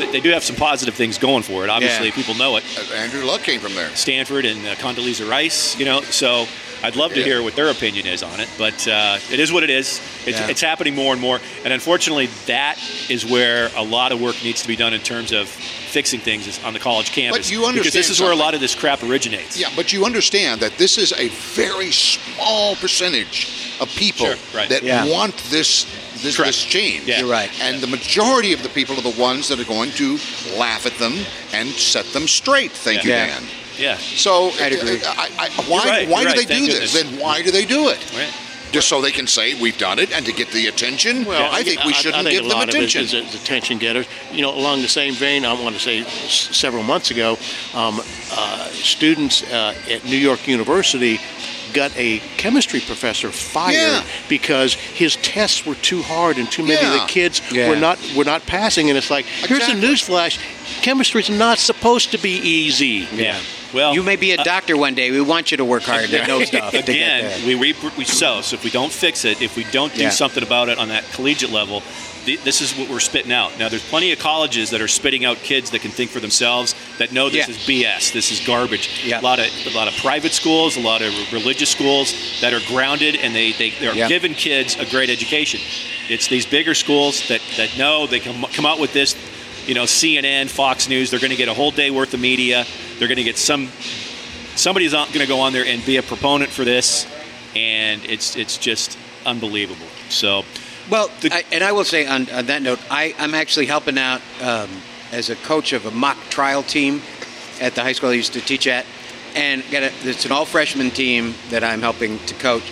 [0.00, 1.70] that they do have some positive things going for it.
[1.70, 2.14] Obviously, Yeah.
[2.14, 2.64] people know it.
[2.78, 3.88] Uh, Andrew Luck came from there.
[3.90, 6.00] Stanford and uh, Condoleezza Rice, you know.
[6.02, 6.46] So
[6.82, 7.26] I'd love to Yeah.
[7.26, 10.00] hear what their opinion is on it, but uh, it is what it is.
[10.26, 10.48] It's, Yeah.
[10.48, 12.76] it's happening more and more, and unfortunately, that
[13.08, 16.46] is where a lot of work needs to be done in terms of fixing things
[16.46, 17.46] is on the college campus.
[17.46, 19.58] But you because understand this is where a lot of this crap originates.
[19.58, 23.48] Yeah, but you understand that this is a very small percentage
[23.80, 24.68] of people Sure, right.
[24.70, 25.04] that Yeah.
[25.06, 25.86] want this
[26.22, 27.04] this, this change.
[27.06, 27.20] Yeah.
[27.20, 27.50] You're right.
[27.60, 30.20] And the majority of the people are the ones that are going to
[30.56, 31.18] laugh at them
[31.52, 32.70] and set them straight.
[32.70, 33.04] Thank Yeah.
[33.04, 33.26] you, Yeah.
[33.26, 33.48] Dan.
[33.78, 33.96] Yeah.
[33.96, 34.96] So, I'd agree.
[35.02, 36.92] uh, I, I, why, right, why do right, they thank do this?
[36.92, 37.98] Then why do they do it?
[38.14, 38.32] Right.
[38.72, 41.26] Just so they can say we've done it and to get the attention?
[41.26, 43.02] Well, I think we shouldn't I think give a them lot attention.
[43.02, 44.06] Of it is, is attention getters.
[44.32, 47.36] You know, along the same vein, I want to say s- several months ago,
[47.74, 48.00] um,
[48.32, 51.20] uh, students uh, at New York University
[51.74, 54.04] got a chemistry professor fired Yeah.
[54.28, 57.68] because his tests were too hard and too many of the kids Yeah.
[57.68, 58.88] were not were not passing.
[58.88, 60.38] And it's like, here's a newsflash:
[60.82, 63.06] chemistry is not supposed to be easy.
[63.14, 63.38] Yeah.
[63.72, 65.10] Well, you may be a uh, doctor one day.
[65.10, 66.72] We want you to work hard and know stuff.
[66.72, 68.40] to get again, we reap what we sow.
[68.42, 70.10] So if we don't fix it, if we don't do Yeah.
[70.10, 71.82] something about it on that collegiate level,
[72.26, 73.58] th- this is what we're spitting out.
[73.58, 76.74] Now, there's plenty of colleges that are spitting out kids that can think for themselves,
[76.98, 77.54] that know this Yeah.
[77.54, 78.88] is BS, this is garbage.
[79.04, 79.20] Yeah.
[79.20, 82.60] A lot of a lot of private schools, a lot of religious schools that are
[82.68, 84.08] grounded and they they they're Yeah.
[84.08, 85.60] giving kids a great education.
[86.08, 89.14] It's these bigger schools that that know they can come out with this.
[89.66, 92.64] You know, CNN, Fox News, they're going to get a whole day worth of media.
[92.98, 93.68] They're going to get some
[94.56, 97.06] somebody's going to go on there and be a proponent for this,
[97.54, 99.86] and it's it's just unbelievable.
[100.08, 100.44] So,
[100.90, 103.98] Well, The- I, and I will say on, on that note, I, I'm actually helping
[103.98, 104.68] out um,
[105.12, 107.00] as a coach of a mock trial team
[107.60, 108.84] at the high school I used to teach at,
[109.36, 112.64] and got a, it's an all freshman team that I'm helping to coach.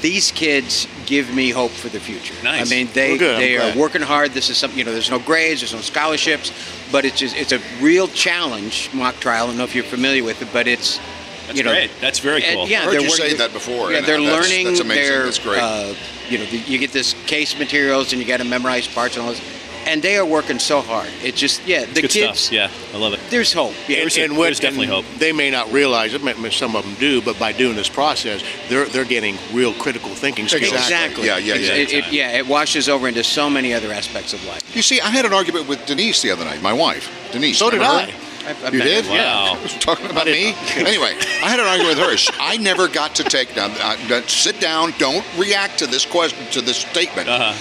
[0.00, 2.34] These kids give me hope for the future.
[2.42, 2.66] Nice.
[2.66, 3.34] I mean, they Well, good.
[3.36, 3.76] I'm they are glad.
[3.76, 4.32] working hard.
[4.32, 4.92] This is something you know.
[4.92, 5.60] There's no grades.
[5.60, 6.52] There's no scholarships,
[6.90, 9.44] but it's just it's a real challenge mock trial.
[9.44, 10.98] I don't know if you're familiar with it, but it's
[11.46, 11.90] that's you know, great.
[12.00, 12.68] That's very and, cool.
[12.68, 15.12] yeah, I've heard they're you working- say that before, Yeah, they're that's- learning that's amazing.
[15.12, 15.24] their.
[15.24, 15.60] That's great.
[15.60, 15.94] Uh,
[16.28, 19.32] you know, you get this case materials and you got to memorize parts and all
[19.32, 19.40] this,
[19.86, 21.08] and they are working so hard.
[21.22, 22.40] It's just yeah, the Good kids.
[22.40, 22.52] stuff.
[22.52, 23.20] Yeah, I love it.
[23.30, 23.74] There's hope.
[23.88, 25.18] Yeah, There's- and what, there's definitely and hope.
[25.18, 26.22] They may not realize it.
[26.22, 29.72] may- may- Some of them do, but by doing this process, they're they're getting real
[29.74, 30.62] critical thinking skills.
[30.72, 31.24] Exactly.
[31.24, 31.26] exactly.
[31.26, 31.72] Yeah, yeah, yeah.
[31.74, 34.62] It, it- yeah, it washes over into so many other aspects of life.
[34.76, 37.58] You see, I had an argument with Denise the other night, my wife, Denise.
[37.58, 38.06] So did I.
[38.06, 38.12] her?
[38.44, 39.06] I've, I've You did?
[39.06, 39.56] Wow.
[39.62, 39.68] Yeah.
[39.78, 40.48] Talking about me?
[40.74, 41.14] anyway,
[41.44, 42.32] I had an argument with her.
[42.40, 43.70] I never got to take down.
[43.72, 44.92] Uh, uh, sit down.
[44.98, 47.28] Don't react to this question, to this statement.
[47.28, 47.54] Uh-huh.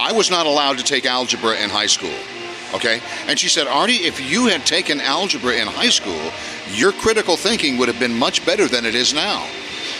[0.00, 2.14] I was not allowed to take algebra in high school.
[2.74, 3.00] Okay?
[3.26, 6.32] And she said, Artie, if you had taken algebra in high school,
[6.70, 9.48] your critical thinking would have been much better than it is now.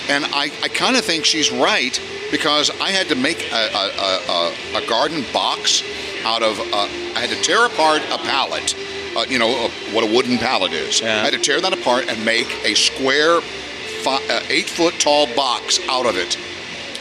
[0.09, 4.81] And I, I kind of think she's right because I had to make a, a,
[4.81, 5.83] a, a, garden box
[6.25, 8.75] out of, uh, I had to tear apart a pallet,
[9.17, 11.01] uh, you know, what a wooden pallet is.
[11.01, 11.09] Yeah.
[11.09, 15.27] I had to tear that apart and make a square, fi- uh, eight foot tall
[15.35, 16.37] box out of it.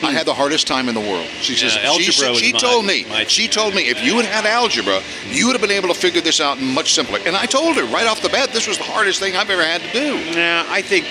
[0.04, 1.28] I had the hardest time in the world.
[1.42, 4.04] She says, algebra she, said- was she my- told me, my- she told me, if
[4.04, 7.20] you had had algebra, you would have been able to figure this out much simpler.
[7.26, 9.64] And I told her right off the bat, this was the hardest thing I've ever
[9.64, 10.18] had to do.
[10.38, 11.06] Yeah, I think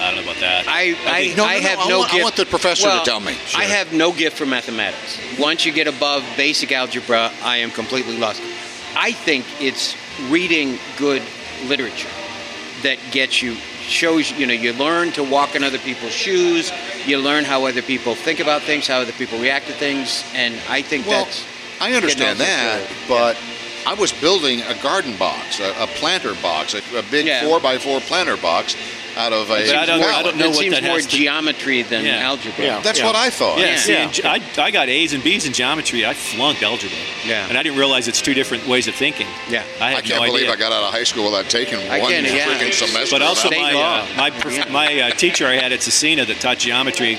[0.00, 0.66] I don't know about that.
[0.68, 2.88] I I, think- no, I no, no, have I no want- I want the professor
[2.88, 3.36] to tell me.
[3.56, 5.18] I have no gift for mathematics.
[5.38, 8.40] Once you get above basic algebra, I am completely lost.
[8.96, 9.94] I think it's
[10.30, 11.22] reading good
[11.66, 12.08] literature
[12.82, 16.70] that gets you shows you know you learn to walk in other people's shoes
[17.06, 20.54] you learn how other people think about things how other people react to things and
[20.68, 21.44] i think Well, that's
[21.80, 23.38] I understand that, but
[23.86, 27.42] I was building a garden box, a, a planter box, a, a big Yeah.
[27.46, 28.76] four by four planter box
[29.20, 29.66] out of a.
[29.66, 32.04] But I don't- I don't know it what seems that more has to- geometry than
[32.04, 32.28] Yeah.
[32.30, 32.80] algebra Yeah.
[32.80, 33.58] That's what I thought.
[33.58, 33.76] Yeah, Yeah.
[33.78, 34.34] see, Yeah.
[34.34, 36.04] in I, I got A's and B's in geometry.
[36.06, 36.98] I flunked algebra.
[37.26, 37.46] Yeah.
[37.48, 39.26] And I didn't realize it's two different ways of thinking.
[39.48, 39.62] Yeah.
[39.80, 40.52] I I can't no believe idea.
[40.52, 42.46] I got out of high school without taking I one can't, yeah.
[42.46, 43.14] freaking semester.
[43.14, 44.64] But also my uh, my prof- Yeah.
[44.70, 47.18] my uh, teacher I had at Cecina that taught geometry.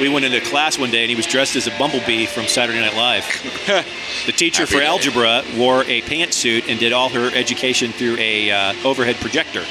[0.00, 2.80] We went into class one day and he was dressed as a bumblebee from Saturday
[2.80, 3.24] Night Live.
[4.26, 4.86] the teacher Happy for day.
[4.86, 9.64] algebra wore a pantsuit and did all her education through a uh, overhead projector.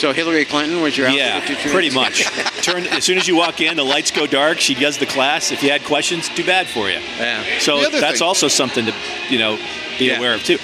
[0.00, 2.24] So hillary clinton was your Yeah, pretty much.
[2.62, 4.58] Turn as soon as you walk in, the lights go dark.
[4.58, 5.52] She does the class.
[5.52, 7.00] If you had questions, too bad for you.
[7.18, 8.94] yeah So that's thing- also something to,
[9.28, 9.56] you know,
[9.98, 10.18] be Yeah.
[10.18, 10.58] aware of too.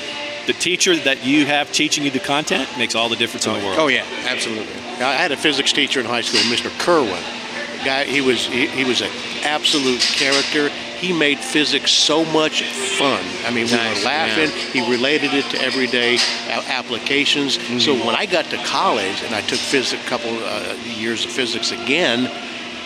[0.46, 3.60] The teacher that you have teaching you the content makes all the difference in the
[3.60, 3.78] oh, world.
[3.78, 4.72] oh yeah absolutely
[5.02, 6.70] I had a physics teacher in high school, Mr.
[6.78, 7.22] Kerwin.
[7.84, 9.10] Guy, he was he, he was an
[9.44, 10.70] absolute character.
[11.00, 12.62] He made physics so much
[12.98, 13.22] fun.
[13.44, 14.50] I mean, we were laughing.
[14.72, 16.18] He related it to everyday
[16.68, 17.54] applications.
[17.84, 18.06] So Mm-hmm.
[18.06, 21.70] when I got to college and I took physics, a couple uh, years of physics
[21.72, 22.30] again,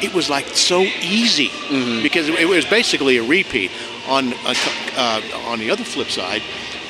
[0.03, 2.03] it was like so easy Mm-hmm.
[2.03, 3.71] because it was basically a repeat.
[4.09, 4.55] On a,
[4.97, 6.43] uh, on the other flip side,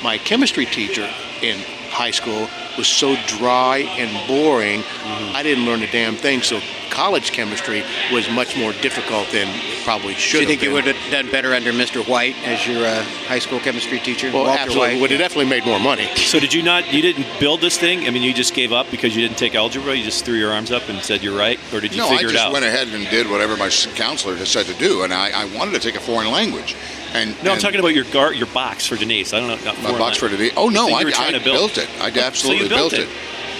[0.02, 1.06] my chemistry teacher
[1.42, 1.59] in
[1.90, 4.80] high school was so dry and boring.
[4.80, 5.37] Mm-hmm.
[5.37, 6.40] I didn't learn a damn thing.
[6.40, 10.61] So college chemistry was much more difficult than it probably should do you have think
[10.61, 10.68] been.
[10.70, 14.31] you would have done better under mr white as your uh, high school chemistry teacher
[14.33, 14.94] Well, walter absolutely.
[14.94, 16.07] white Would have definitely made more money.
[16.16, 16.92] So did you not?
[16.92, 18.07] You didn't build this thing?
[18.07, 19.94] I mean, you just gave up because you didn't take algebra.
[19.94, 22.29] You just threw your arms up and said you're right, or did you No, figure
[22.29, 22.40] it out?
[22.40, 25.31] I just went ahead and did whatever my counselor had said to do, and I,
[25.31, 26.74] I wanted to take a foreign language.
[27.14, 29.33] And no, I'm talking about your gar- your box for Denise.
[29.33, 29.57] I don't know.
[29.64, 30.53] not my foreign box for Denise.
[30.57, 31.88] Oh no, So I, I built it.
[32.00, 33.09] I So you absolutely built built it.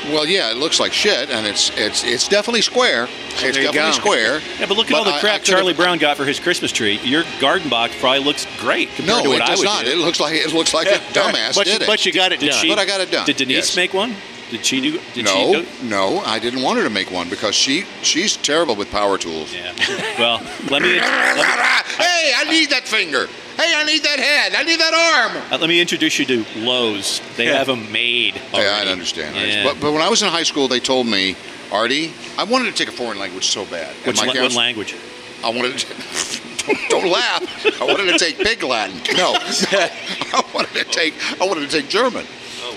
[0.07, 3.05] Well, yeah, it looks like shit, and it's it's it's definitely square.
[3.29, 3.91] it's definitely go.
[3.93, 4.41] square.
[4.59, 6.73] Yeah, but look at all the I- I crap Charlie Brown got for his Christmas
[6.73, 6.99] tree.
[7.05, 9.85] Your garden box probably looks great compared No, to what it I does not.
[9.85, 9.91] do.
[9.91, 11.87] It looks like it looks like a dumbass but, did you, it.
[11.87, 12.61] but you got it Did done.
[12.63, 12.69] she?
[12.71, 13.27] But I got it done.
[13.27, 13.77] Did Denise Yes.
[13.77, 14.17] make one?
[14.51, 15.01] Did she do?
[15.15, 15.67] Did no, she go?
[15.85, 19.55] no, I didn't want her to make one because she she's terrible with power tools.
[19.55, 19.73] Yeah.
[20.19, 20.39] Well,
[20.71, 21.43] let me, let me
[22.05, 23.29] hey, I need that finger.
[23.57, 24.55] Hey, I need that head.
[24.55, 25.53] I need that arm.
[25.53, 27.21] uh, let me introduce you to Lowe's.
[27.37, 28.37] They have them made.
[28.55, 29.37] Yeah, I understand.
[29.37, 29.65] Yeah.
[29.65, 31.37] But, but when I was in high school, they told me,
[31.71, 33.95] Artie, I wanted to take a foreign language so bad.
[34.07, 34.97] Which my la- what language?
[35.45, 36.41] I wanted to.
[36.67, 37.81] don't, don't laugh.
[37.81, 38.97] I wanted to take Pig Latin.
[39.15, 39.39] No, no.
[39.43, 41.15] I wanted to take.
[41.41, 42.27] I wanted to take German.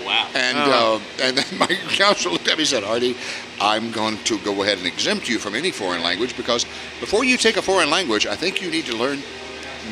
[0.04, 0.30] Oh wow.
[0.34, 3.16] And uh, and then my counselor looked at me and said, Artie,
[3.62, 6.66] I'm going to go ahead and exempt you from any foreign language because
[7.00, 9.20] before you take a foreign language, I think you need to learn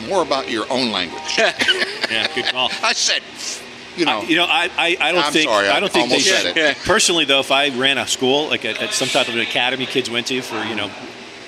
[0.08, 1.22] more about your own language.
[2.12, 2.70] Yeah, good call.
[2.84, 3.22] I said,
[3.96, 6.10] you know, You know, I, I, I don't I'm think sorry, I I don't think
[6.10, 6.56] they almost should.
[6.56, 6.78] said it.
[6.84, 9.86] Personally, though, if I ran a school like at, at some type of an academy
[9.86, 10.90] kids went to for you know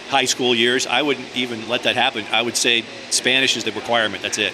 [0.07, 2.23] high school years, I wouldn't even let that happen.
[2.31, 4.23] I would say Spanish is the requirement.
[4.23, 4.53] That's it.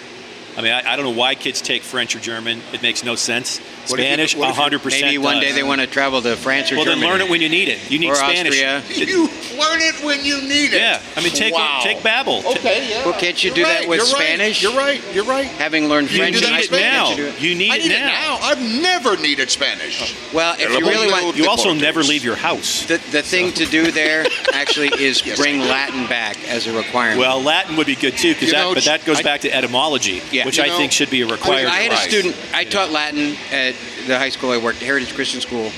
[0.60, 2.60] I mean, I, I don't know why kids take French or German.
[2.74, 3.58] It makes no sense.
[3.88, 5.04] What if you- Spanish, you- hundred percent.
[5.06, 7.30] maybe one day they want to travel to france or Well, germany then learn it
[7.30, 7.90] when you need it.
[7.90, 8.60] You need or Spanish.
[8.62, 9.22] austria you
[9.58, 10.80] learn it when you need it.
[10.82, 11.80] Yeah, I mean, take Wow.
[11.82, 12.44] take Babbel.
[12.58, 13.04] Okay, yeah.
[13.06, 14.62] Well, can't you You're do that with you're right, Spanish?
[14.62, 15.02] You're right.
[15.14, 15.46] You're right.
[15.46, 17.10] having learned You french need it school, now.
[17.10, 17.40] you do it?
[17.40, 17.96] You need I it need now.
[17.96, 18.38] it now.
[18.42, 20.14] I've never needed Spanish.
[20.34, 22.84] well if you really want You also never leave your house.
[22.86, 27.20] the, the thing to do there actually is Yes, bring Latin back as a requirement.
[27.20, 29.54] Well, Latin would be good too, because that, know, but that goes I- back to
[29.54, 30.44] etymology, Yeah.
[30.44, 31.68] which You I know, think should be a required.
[31.68, 32.36] I had a student.
[32.52, 33.74] I taught Latin at
[34.06, 35.72] the high school I worked, Heritage Christian School,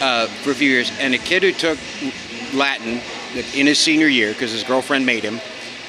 [0.00, 1.78] uh, for a few years, and a kid who took
[2.52, 3.00] Latin
[3.54, 5.40] in his senior year because his girlfriend made him.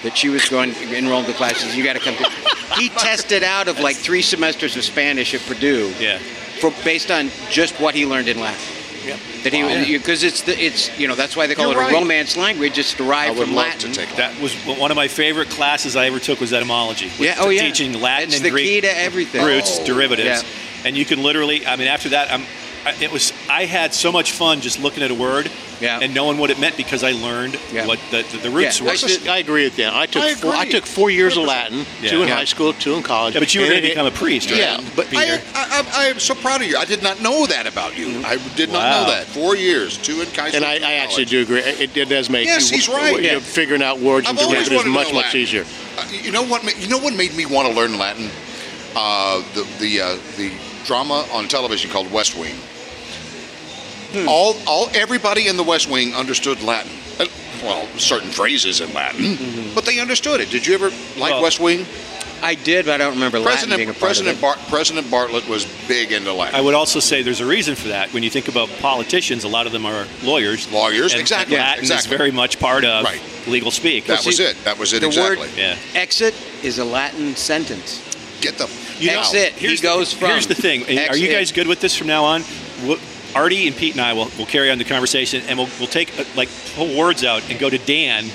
[0.03, 1.75] That she was going to enroll in the classes.
[1.75, 2.15] You got to come.
[2.17, 2.29] To,
[2.77, 6.19] he tested out of like three semesters of Spanish at Purdue, yeah.
[6.19, 8.74] for based on just what he learned in Latin.
[9.43, 11.91] That he because it's the it's you know that's why they call You're it right.
[11.91, 12.77] a Romance language.
[12.77, 13.91] It's derived from Latin.
[14.17, 14.39] that.
[14.41, 17.11] Was one of my favorite classes I ever took was etymology.
[17.19, 17.61] Yeah, oh yeah.
[17.61, 19.45] Teaching Latin It's and the Greek key to everything.
[19.45, 20.87] roots, Oh, derivatives, yeah.
[20.87, 21.65] and you can literally.
[21.65, 22.43] I mean, after that, I'm.
[23.01, 23.33] It was.
[23.49, 25.49] I had so much fun just looking at a word
[25.81, 25.99] Yeah.
[26.01, 27.85] and knowing what it meant because I learned Yeah.
[27.85, 28.91] what the, the, the roots Yeah, were.
[28.91, 29.93] I did- I agree with that.
[29.93, 32.09] I took I four, I took four years of Latin, Yeah.
[32.11, 32.35] two in Yeah.
[32.35, 33.33] high school, two in college.
[33.33, 34.59] Yeah, but you were going to become a priest, right?
[34.59, 36.77] Yeah, but I, Peter, I, I, I am so proud of you.
[36.77, 38.21] I did not know that about you.
[38.25, 39.25] I did not know that.
[39.27, 40.55] Four years, two in Kaiser.
[40.57, 41.59] and I, I actually do agree.
[41.59, 43.15] It, it does make Yes, you, he's right.
[43.15, 43.39] you know, Yeah.
[43.39, 45.39] figuring out words and I've always derivatives wanted much much Latin.
[45.41, 45.65] easier.
[45.97, 46.63] Uh, you know what?
[46.79, 48.29] You know what made me want to learn Latin?
[48.95, 50.51] Uh, the the uh, the
[50.85, 52.55] drama on television called West Wing.
[54.15, 54.27] Hmm.
[54.29, 56.91] All all everybody in the West Wing understood Latin.
[57.19, 57.25] Uh,
[57.63, 60.49] Well, certain phrases in Latin, but they understood it.
[60.51, 61.19] Did you ever like Mm-hmm.
[61.19, 61.85] Well, West Wing?
[62.43, 65.21] I did, but I don't remember Latin being a President part President of it.
[65.21, 66.53] Bar- President Bartlet was big into Latin.
[66.53, 68.13] I would also say there's a reason for that.
[68.13, 70.69] When you think about politicians, a lot of them are lawyers.
[70.71, 72.13] Lawyers, and, exactly, And Latin exactly.
[72.13, 73.21] is very much part of Right.
[73.47, 74.05] legal speak.
[74.07, 74.63] that see, was it.
[74.65, 75.37] That was it the exactly.
[75.47, 75.75] word Yeah.
[75.95, 78.01] exit is a Latin sentence.
[78.41, 79.53] Get the You know, Exit.
[79.53, 80.29] He here's goes the, from.
[80.31, 80.83] Here's the thing.
[81.09, 82.43] Are you guys good with this from now on?
[82.85, 82.99] We'll-
[83.35, 86.17] Artie and Pete and I will will carry on the conversation, and we'll, we'll take
[86.19, 88.25] uh, like pull words out and go to Dan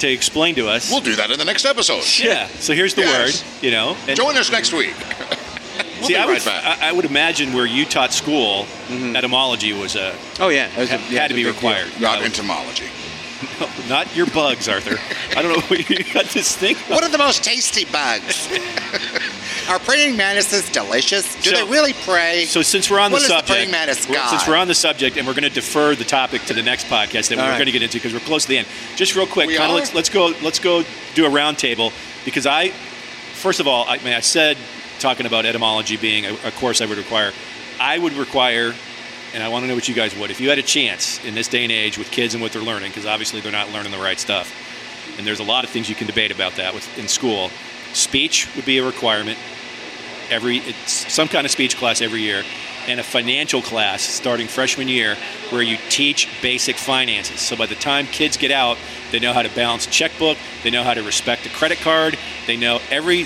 [0.00, 0.90] to explain to us.
[0.90, 2.02] We'll do that in the next episode.
[2.22, 2.46] yeah.
[2.58, 3.42] So here's the Yes.
[3.42, 3.64] word.
[3.64, 3.96] You know.
[4.06, 4.94] And Join us next week.
[6.00, 6.46] we'll see, I right would.
[6.52, 10.98] I, I would imagine where you taught school, etymology was a Oh yeah, was a-
[10.98, 11.70] had, yeah, had to be was a big deal.
[11.70, 12.00] required.
[12.02, 12.86] Not entomology.
[13.88, 14.96] not your bugs, Arthur.
[15.38, 16.76] I don't know what you got this thing.
[16.88, 18.48] What are the most tasty bugs?
[19.68, 21.34] are praying mantises delicious?
[21.42, 22.44] Do So- they really pray?
[22.46, 24.28] So since we're on What the is the subject, praying mantis god?
[24.30, 26.86] since we're on the subject, and we're going to defer the topic to the next
[26.86, 27.56] podcast that All we're right.
[27.58, 28.68] going to get into because we're close to the end.
[28.96, 30.82] Just real quick, kind of let's let's go let's go
[31.14, 31.92] do a roundtable
[32.24, 32.70] because I,
[33.34, 34.56] first of all, I mean I said
[34.98, 37.32] talking about etymology being a, a course I would require,
[37.80, 38.74] I would require.
[39.36, 40.30] And I want to know what you guys would.
[40.30, 42.62] If you had a chance in this day and age with kids and what they're
[42.62, 44.50] learning, because obviously they're not learning the right stuff,
[45.18, 47.50] and there's a lot of things you can debate about that with, in school.
[47.92, 49.38] Speech would be a requirement
[50.30, 52.42] every some kind of speech class every year
[52.88, 55.16] and a financial class starting freshman year
[55.50, 58.76] where you teach basic finances so by the time kids get out
[59.12, 62.18] they know how to balance a checkbook they know how to respect a credit card
[62.48, 63.24] they know every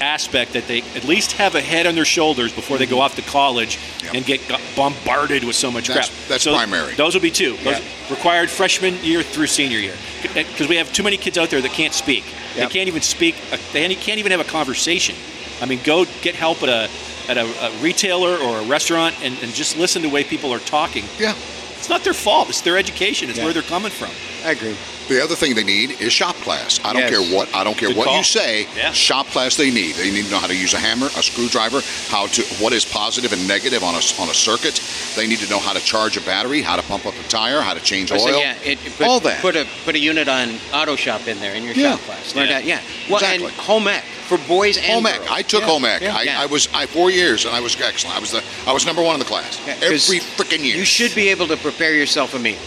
[0.00, 3.16] aspect that they at least have a head on their shoulders before they go off
[3.16, 4.14] to college Yep.
[4.14, 4.40] and get
[4.76, 6.94] bombarded with so much That's- crap that's So primary.
[6.94, 7.84] those will be two those Yeah.
[8.10, 11.72] required freshman year through senior year because we have too many kids out there that
[11.72, 15.14] can't speak they can't even speak uh, they can't even have a conversation
[15.60, 16.90] I mean, go get help at a
[17.30, 20.52] at a, a retailer or a restaurant and, and just listen to the way people
[20.52, 21.02] are talking.
[21.18, 21.34] Yeah.
[21.78, 22.48] It's not their fault.
[22.48, 23.28] It's their education.
[23.28, 23.44] It's Yeah.
[23.44, 24.10] where they're coming from.
[24.44, 24.76] I agree.
[25.08, 26.80] The other thing they need is shop class.
[26.82, 27.10] I don't Yes.
[27.10, 28.18] care what I don't care Good what call.
[28.18, 28.66] you say.
[28.76, 28.92] Yeah.
[28.92, 29.94] Shop class they need.
[29.94, 32.84] They need to know how to use a hammer, a screwdriver, how to what is
[32.84, 34.80] positive and negative on a on a circuit.
[35.14, 37.60] They need to know how to charge a battery, how to pump up a tire,
[37.60, 38.24] how to change I oil.
[38.26, 39.40] said, yeah, it, it put, All that.
[39.40, 41.92] Put a put a unit on auto shop in there in your Yeah.
[41.92, 42.34] shop class.
[42.34, 42.52] Learn Yeah.
[42.54, 42.64] that.
[42.64, 42.80] Yeah.
[43.08, 43.46] Well, Exactly.
[43.46, 45.16] and home ec for boys and home ec.
[45.18, 45.28] girls.
[45.30, 45.66] I took Yeah.
[45.68, 46.02] home ec.
[46.02, 46.16] Yeah.
[46.16, 46.40] I, Yeah.
[46.42, 48.16] I was I four years and I was excellent.
[48.16, 50.76] I was the I was number one in the class Yeah, 'cause every freaking year.
[50.76, 52.58] You should be able to prepare yourself a meal.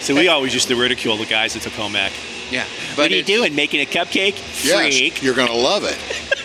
[0.00, 2.12] So we always used to ridicule the guys that took home ec.
[2.50, 2.64] Yeah.
[2.94, 3.54] what are you it's- doing?
[3.54, 4.36] Making a cupcake?
[4.64, 5.22] Yes, Freak.
[5.22, 5.96] you're gonna love it.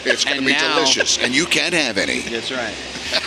[0.05, 2.19] It's gonna be now- delicious, and you can't have any.
[2.21, 2.73] That's right.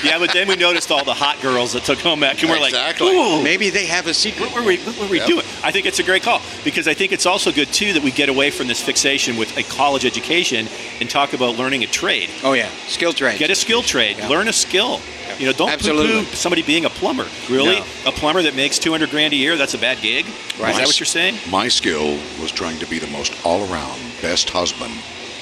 [0.05, 2.57] Yeah, but then we noticed all the hot girls that took home ec, and we're
[2.65, 3.07] Exactly.
[3.07, 3.43] like, ooh.
[3.43, 4.51] Maybe they have a secret.
[4.51, 5.27] What were we, what were we Yep.
[5.29, 5.47] doing?
[5.63, 8.11] I think it's a great call because I think it's also good too that we
[8.11, 10.69] get away from this fixation with a college education
[11.01, 12.31] and talk about learning a trade.
[12.43, 13.39] Oh yeah, skill trade.
[13.39, 14.17] Get a skill trade.
[14.19, 14.29] Yeah.
[14.29, 15.01] Learn a skill.
[15.39, 16.21] You know, don't Absolutely.
[16.25, 17.27] poo-poo somebody being a plumber.
[17.51, 17.85] Really, No.
[18.07, 19.57] a plumber that makes two hundred grand a year?
[19.57, 20.25] That's a bad gig.
[20.59, 20.71] Right.
[20.71, 21.37] Is that what you're saying?
[21.51, 24.93] My skill was trying to be the most all-around best husband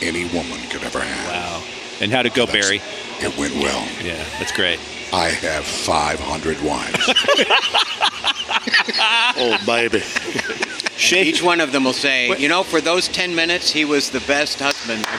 [0.03, 1.29] any woman could ever have.
[1.31, 1.63] Wow.
[2.01, 2.83] And how'd it go, That's- Barry?
[3.21, 3.87] It went well.
[4.03, 4.79] Yeah, that's great.
[5.13, 7.15] I have 500 wives.
[9.37, 10.01] Oh, baby.
[10.97, 11.27] Shake.
[11.27, 14.21] Each one of them will say, you know, for those ten minutes, he was the
[14.21, 15.05] best husband.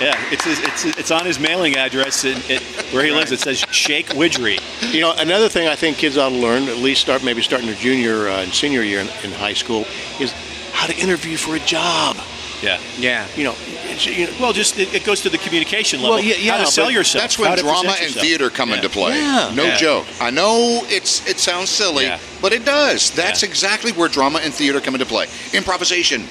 [0.00, 2.60] Yeah, it's his, it's it's on his mailing address in, it,
[2.92, 3.30] where he lives.
[3.30, 4.58] It says Shake Widgery.
[4.90, 7.68] You know, another thing I think kids ought to learn, at least start maybe starting
[7.68, 9.84] their junior uh, and senior year in, in high school,
[10.18, 10.32] is
[10.72, 12.16] how to interview for a job.
[12.62, 12.78] Yeah.
[12.98, 13.26] Yeah.
[13.36, 13.54] You know,
[14.00, 16.16] you know Well, just it, it goes to the communication level.
[16.16, 17.22] Well, yeah, yeah, how to sell yourself.
[17.22, 18.24] That's when drama and yourself.
[18.24, 18.76] theater come Yeah.
[18.76, 19.16] into play.
[19.16, 19.52] Yeah.
[19.54, 19.76] No Yeah.
[19.76, 20.06] joke.
[20.20, 23.10] I know it's it sounds silly, but it does.
[23.10, 25.26] That's exactly where drama and theater come into play.
[25.52, 26.28] Improvisation.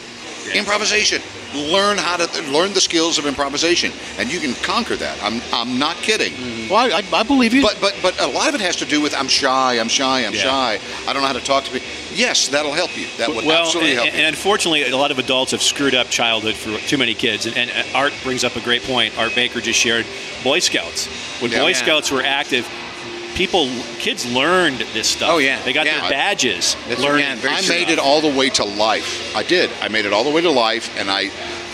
[0.54, 1.22] Improvisation.
[1.56, 5.18] Learn how to learn the skills of improvisation, and you can conquer that.
[5.24, 6.32] I'm I'm not kidding.
[6.34, 6.70] Mm-hmm.
[6.72, 7.64] well, I, I believe you.
[7.64, 10.26] But but but a lot of it has to do with I'm shy, I'm shy,
[10.26, 10.80] I'm shy.
[11.08, 11.88] I don't know how to talk to people.
[12.14, 13.08] Yes, that'll help you.
[13.18, 14.20] That would well, absolutely and, help you.
[14.20, 17.46] and unfortunately, a lot of adults have screwed up childhood for too many kids.
[17.46, 19.18] And, and uh, Art brings up a great point.
[19.18, 20.06] Art Baker just shared
[20.44, 21.08] Boy Scouts.
[21.42, 21.60] When Yeah.
[21.60, 21.76] Boy Yeah.
[21.76, 22.68] Scouts were active,
[23.36, 23.70] people,
[24.00, 25.30] kids learned this stuff.
[25.32, 25.62] Oh, yeah.
[25.64, 26.02] they got Yeah.
[26.02, 26.76] their badges.
[26.88, 27.26] That's- learning.
[27.26, 27.76] yeah, very I true.
[27.76, 29.36] made it all the way to life.
[29.36, 29.70] I did.
[29.82, 31.30] I made it all the way to life, and I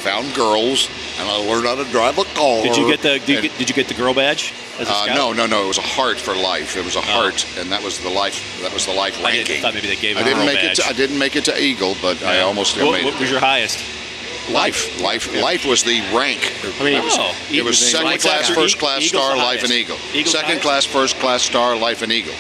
[0.05, 0.87] found girls,
[1.19, 2.61] and I learned how to drive a car.
[2.61, 4.53] Did you get the did you get, did you get the girl badge?
[4.79, 5.63] Uh, no, no, no.
[5.65, 6.77] It was a heart for life.
[6.77, 8.37] It was a heart, and that was the life.
[8.61, 9.61] That was the life I didn't- ranking.
[9.61, 10.75] thought maybe they gave I didn't make it.
[10.75, 10.85] To.
[10.87, 13.79] I didn't make it to Eagle, but I almost What, what was your highest?
[14.51, 15.01] life?
[15.01, 15.33] Life.
[15.41, 16.53] Life was the rank.
[16.79, 19.71] I mean, it was, Oh, it was second class, first class, star, life, and.
[19.71, 19.97] Eagle.
[20.25, 22.35] Second class, first class, star, life, and Eagle.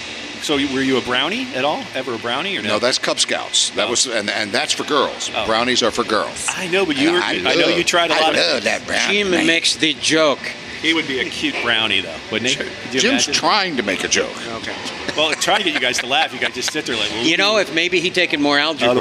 [0.45, 1.83] So were you a brownie at all?
[1.95, 2.69] Ever a brownie or no?
[2.69, 3.71] No, that's Cub Scouts.
[3.71, 3.89] That Oh.
[3.89, 5.31] was, and and that's for girls.
[5.35, 5.43] Oh.
[5.47, 6.45] Brownies are for girls.
[6.55, 7.17] I know, but you were.
[7.17, 8.35] I, I, know love- you tried a lot.
[8.35, 9.11] love of that brown.
[9.11, 9.47] Jim man.
[9.47, 10.37] makes the joke.
[10.83, 12.63] He would be a cute brownie though, wouldn't he?
[12.91, 13.33] Jim's imagine?
[13.33, 14.37] trying to make a joke.
[14.57, 14.75] Okay.
[15.17, 16.31] Well, trying to get you guys to laugh.
[16.31, 17.11] You guys just sit there like.
[17.25, 18.93] You know, if maybe he'd taken more algebra,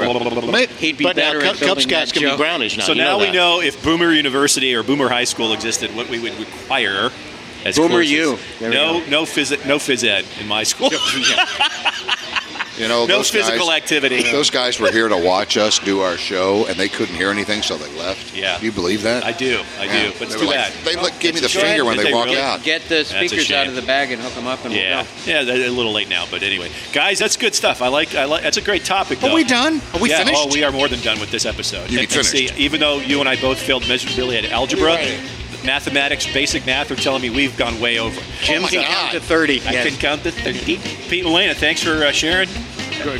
[0.79, 2.39] he'd be but better Cub, at Cub Scouts that can be joke.
[2.39, 2.85] brownies now.
[2.85, 6.09] So you now know we know if Boomer University or Boomer High School existed, what
[6.09, 7.11] we would require
[7.65, 8.11] as Boomer courses.
[8.11, 8.37] U.
[8.59, 9.09] There No, go.
[9.09, 10.89] no phys, no phys ed in my school.
[12.77, 14.21] You know, no physical guys, activity.
[14.23, 17.61] Those guys were here to watch us do our show, and they couldn't hear anything,
[17.61, 18.35] so they left.
[18.35, 18.59] Yeah.
[18.59, 19.23] Do you believe that?
[19.23, 20.03] I do, I Yeah.
[20.07, 20.73] do, but it's They too like- bad.
[20.83, 22.41] They look, gave me the It's a finger when Did they they walked really?
[22.41, 22.63] out.
[22.63, 25.43] Get the speakers out of the bag and hook them up, and Yeah, we'll yeah,
[25.43, 27.81] they're a little late now, but anyway, guys, that's good stuff.
[27.81, 28.43] I like, I like.
[28.43, 29.23] That's a great topic.
[29.23, 29.81] Are we done?
[29.93, 30.41] Are we yeah, finished?
[30.43, 31.89] Oh, we are more than done with this episode.
[31.89, 34.97] You mean And- and see, even though you and I both failed miserably at algebra,
[35.65, 38.15] mathematics, basic math are telling me we've gone way over.
[38.19, 38.25] go.
[38.41, 38.87] Jim my can God.
[38.91, 39.61] count to 30.
[39.67, 39.87] I Yes.
[39.89, 40.77] can count the 30.
[41.09, 42.49] Pete Elena, thanks for uh, sharing.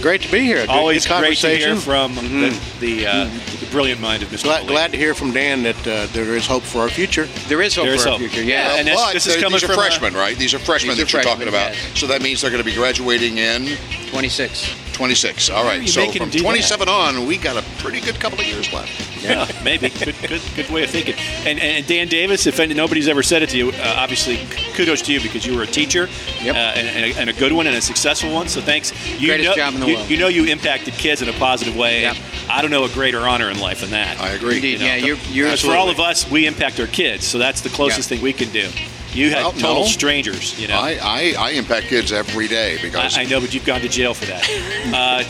[0.01, 0.65] Great to be here.
[0.67, 1.77] Always great to hear conversation.
[1.77, 4.43] from the, the, uh, the brilliant mind of Mr.
[4.43, 7.25] Glad, glad to hear from Dan that uh, there is hope for our future.
[7.49, 8.41] There is hope There is for our future.
[8.41, 8.75] Yeah, Yeah.
[8.79, 10.37] and that's- but this is coming these are from, freshmen, right?
[10.37, 11.73] These are freshmen These are that you're talking about.
[11.73, 11.99] yes.
[11.99, 13.75] So that means they're going to be graduating in
[14.11, 14.73] 26.
[14.93, 15.49] 26.
[15.49, 15.81] All right.
[15.81, 16.43] you So making from them do that?
[16.45, 19.21] 27 on, we got a pretty good couple of years left.
[19.21, 19.89] Yeah, maybe.
[19.89, 21.15] Good, good, good way of thinking.
[21.45, 24.37] And, and Dan Davis, if nobody's ever said it to you, uh, obviously
[24.73, 26.07] kudos to you because you were a teacher
[26.41, 26.55] Yep.
[26.55, 28.47] uh, and, and, a, and a good one and a successful one.
[28.47, 28.93] So thanks.
[29.19, 30.09] You Greatest know, job in the you, world.
[30.09, 32.03] you know you impacted kids in a positive way.
[32.03, 32.15] Yep.
[32.49, 34.19] I don't know a greater honor in life than that.
[34.19, 34.55] I agree.
[34.55, 34.73] Indeed.
[34.73, 37.61] You know, yeah, you're, you're for all of us, we impact our kids, so that's
[37.61, 38.17] the closest Yeah.
[38.17, 38.69] thing we can do.
[39.13, 39.85] You had Well, total no.
[39.87, 40.77] strangers, you know.
[40.77, 43.87] I, I, I impact kids every day because I, I know, but you've gone to
[43.89, 44.43] jail for that.
[44.93, 45.23] Uh,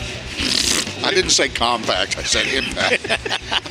[1.04, 2.18] I didn't say compact.
[2.18, 3.06] I said impact.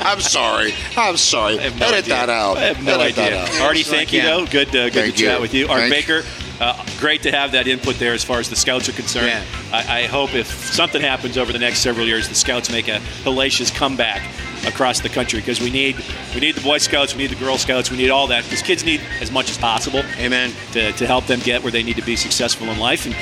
[0.00, 0.72] I'm sorry.
[0.96, 1.56] I'm sorry.
[1.56, 2.02] No Edit idea.
[2.14, 2.56] that out.
[2.56, 3.62] I have no Edit idea.
[3.62, 4.46] Artie, thank you, though.
[4.46, 5.68] Good, uh, good Thank to chat with you.
[5.68, 6.22] Art Thank- Baker,
[6.60, 9.26] uh, great to have that input there as far as the Scouts are concerned.
[9.26, 9.44] Yeah.
[9.72, 12.98] I, I hope if something happens over the next several years, the Scouts make a
[13.24, 14.22] hellacious comeback
[14.66, 15.96] across the country because we need
[16.34, 18.62] we need the Boy Scouts, we need the Girl Scouts, we need all that because
[18.62, 20.52] kids need as much as possible Amen.
[20.72, 23.06] to, to help them get where they need to be successful in life.
[23.06, 23.14] And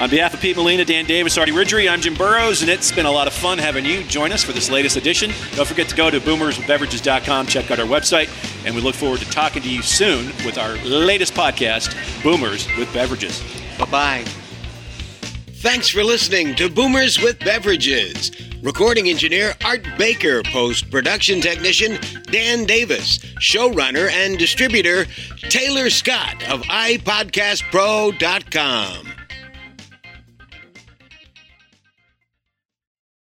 [0.00, 3.06] on behalf of Pete Molina, Dan Davis, Artie Ridgery, I'm Jim Burrows, and it's been
[3.06, 5.30] a lot of fun having you join us for this latest edition.
[5.54, 8.28] Don't forget to go to boomersbeverages.com, check out our website,
[8.66, 12.92] and we look forward to talking to you soon with our latest podcast, Boomers with
[12.92, 13.42] Beverages.
[13.78, 14.24] Bye bye.
[15.62, 18.32] Thanks for listening to Boomers with Beverages.
[18.62, 26.62] Recording engineer Art Baker, post production technician Dan Davis, showrunner and distributor Taylor Scott of
[26.62, 29.21] iPodcastPro.com.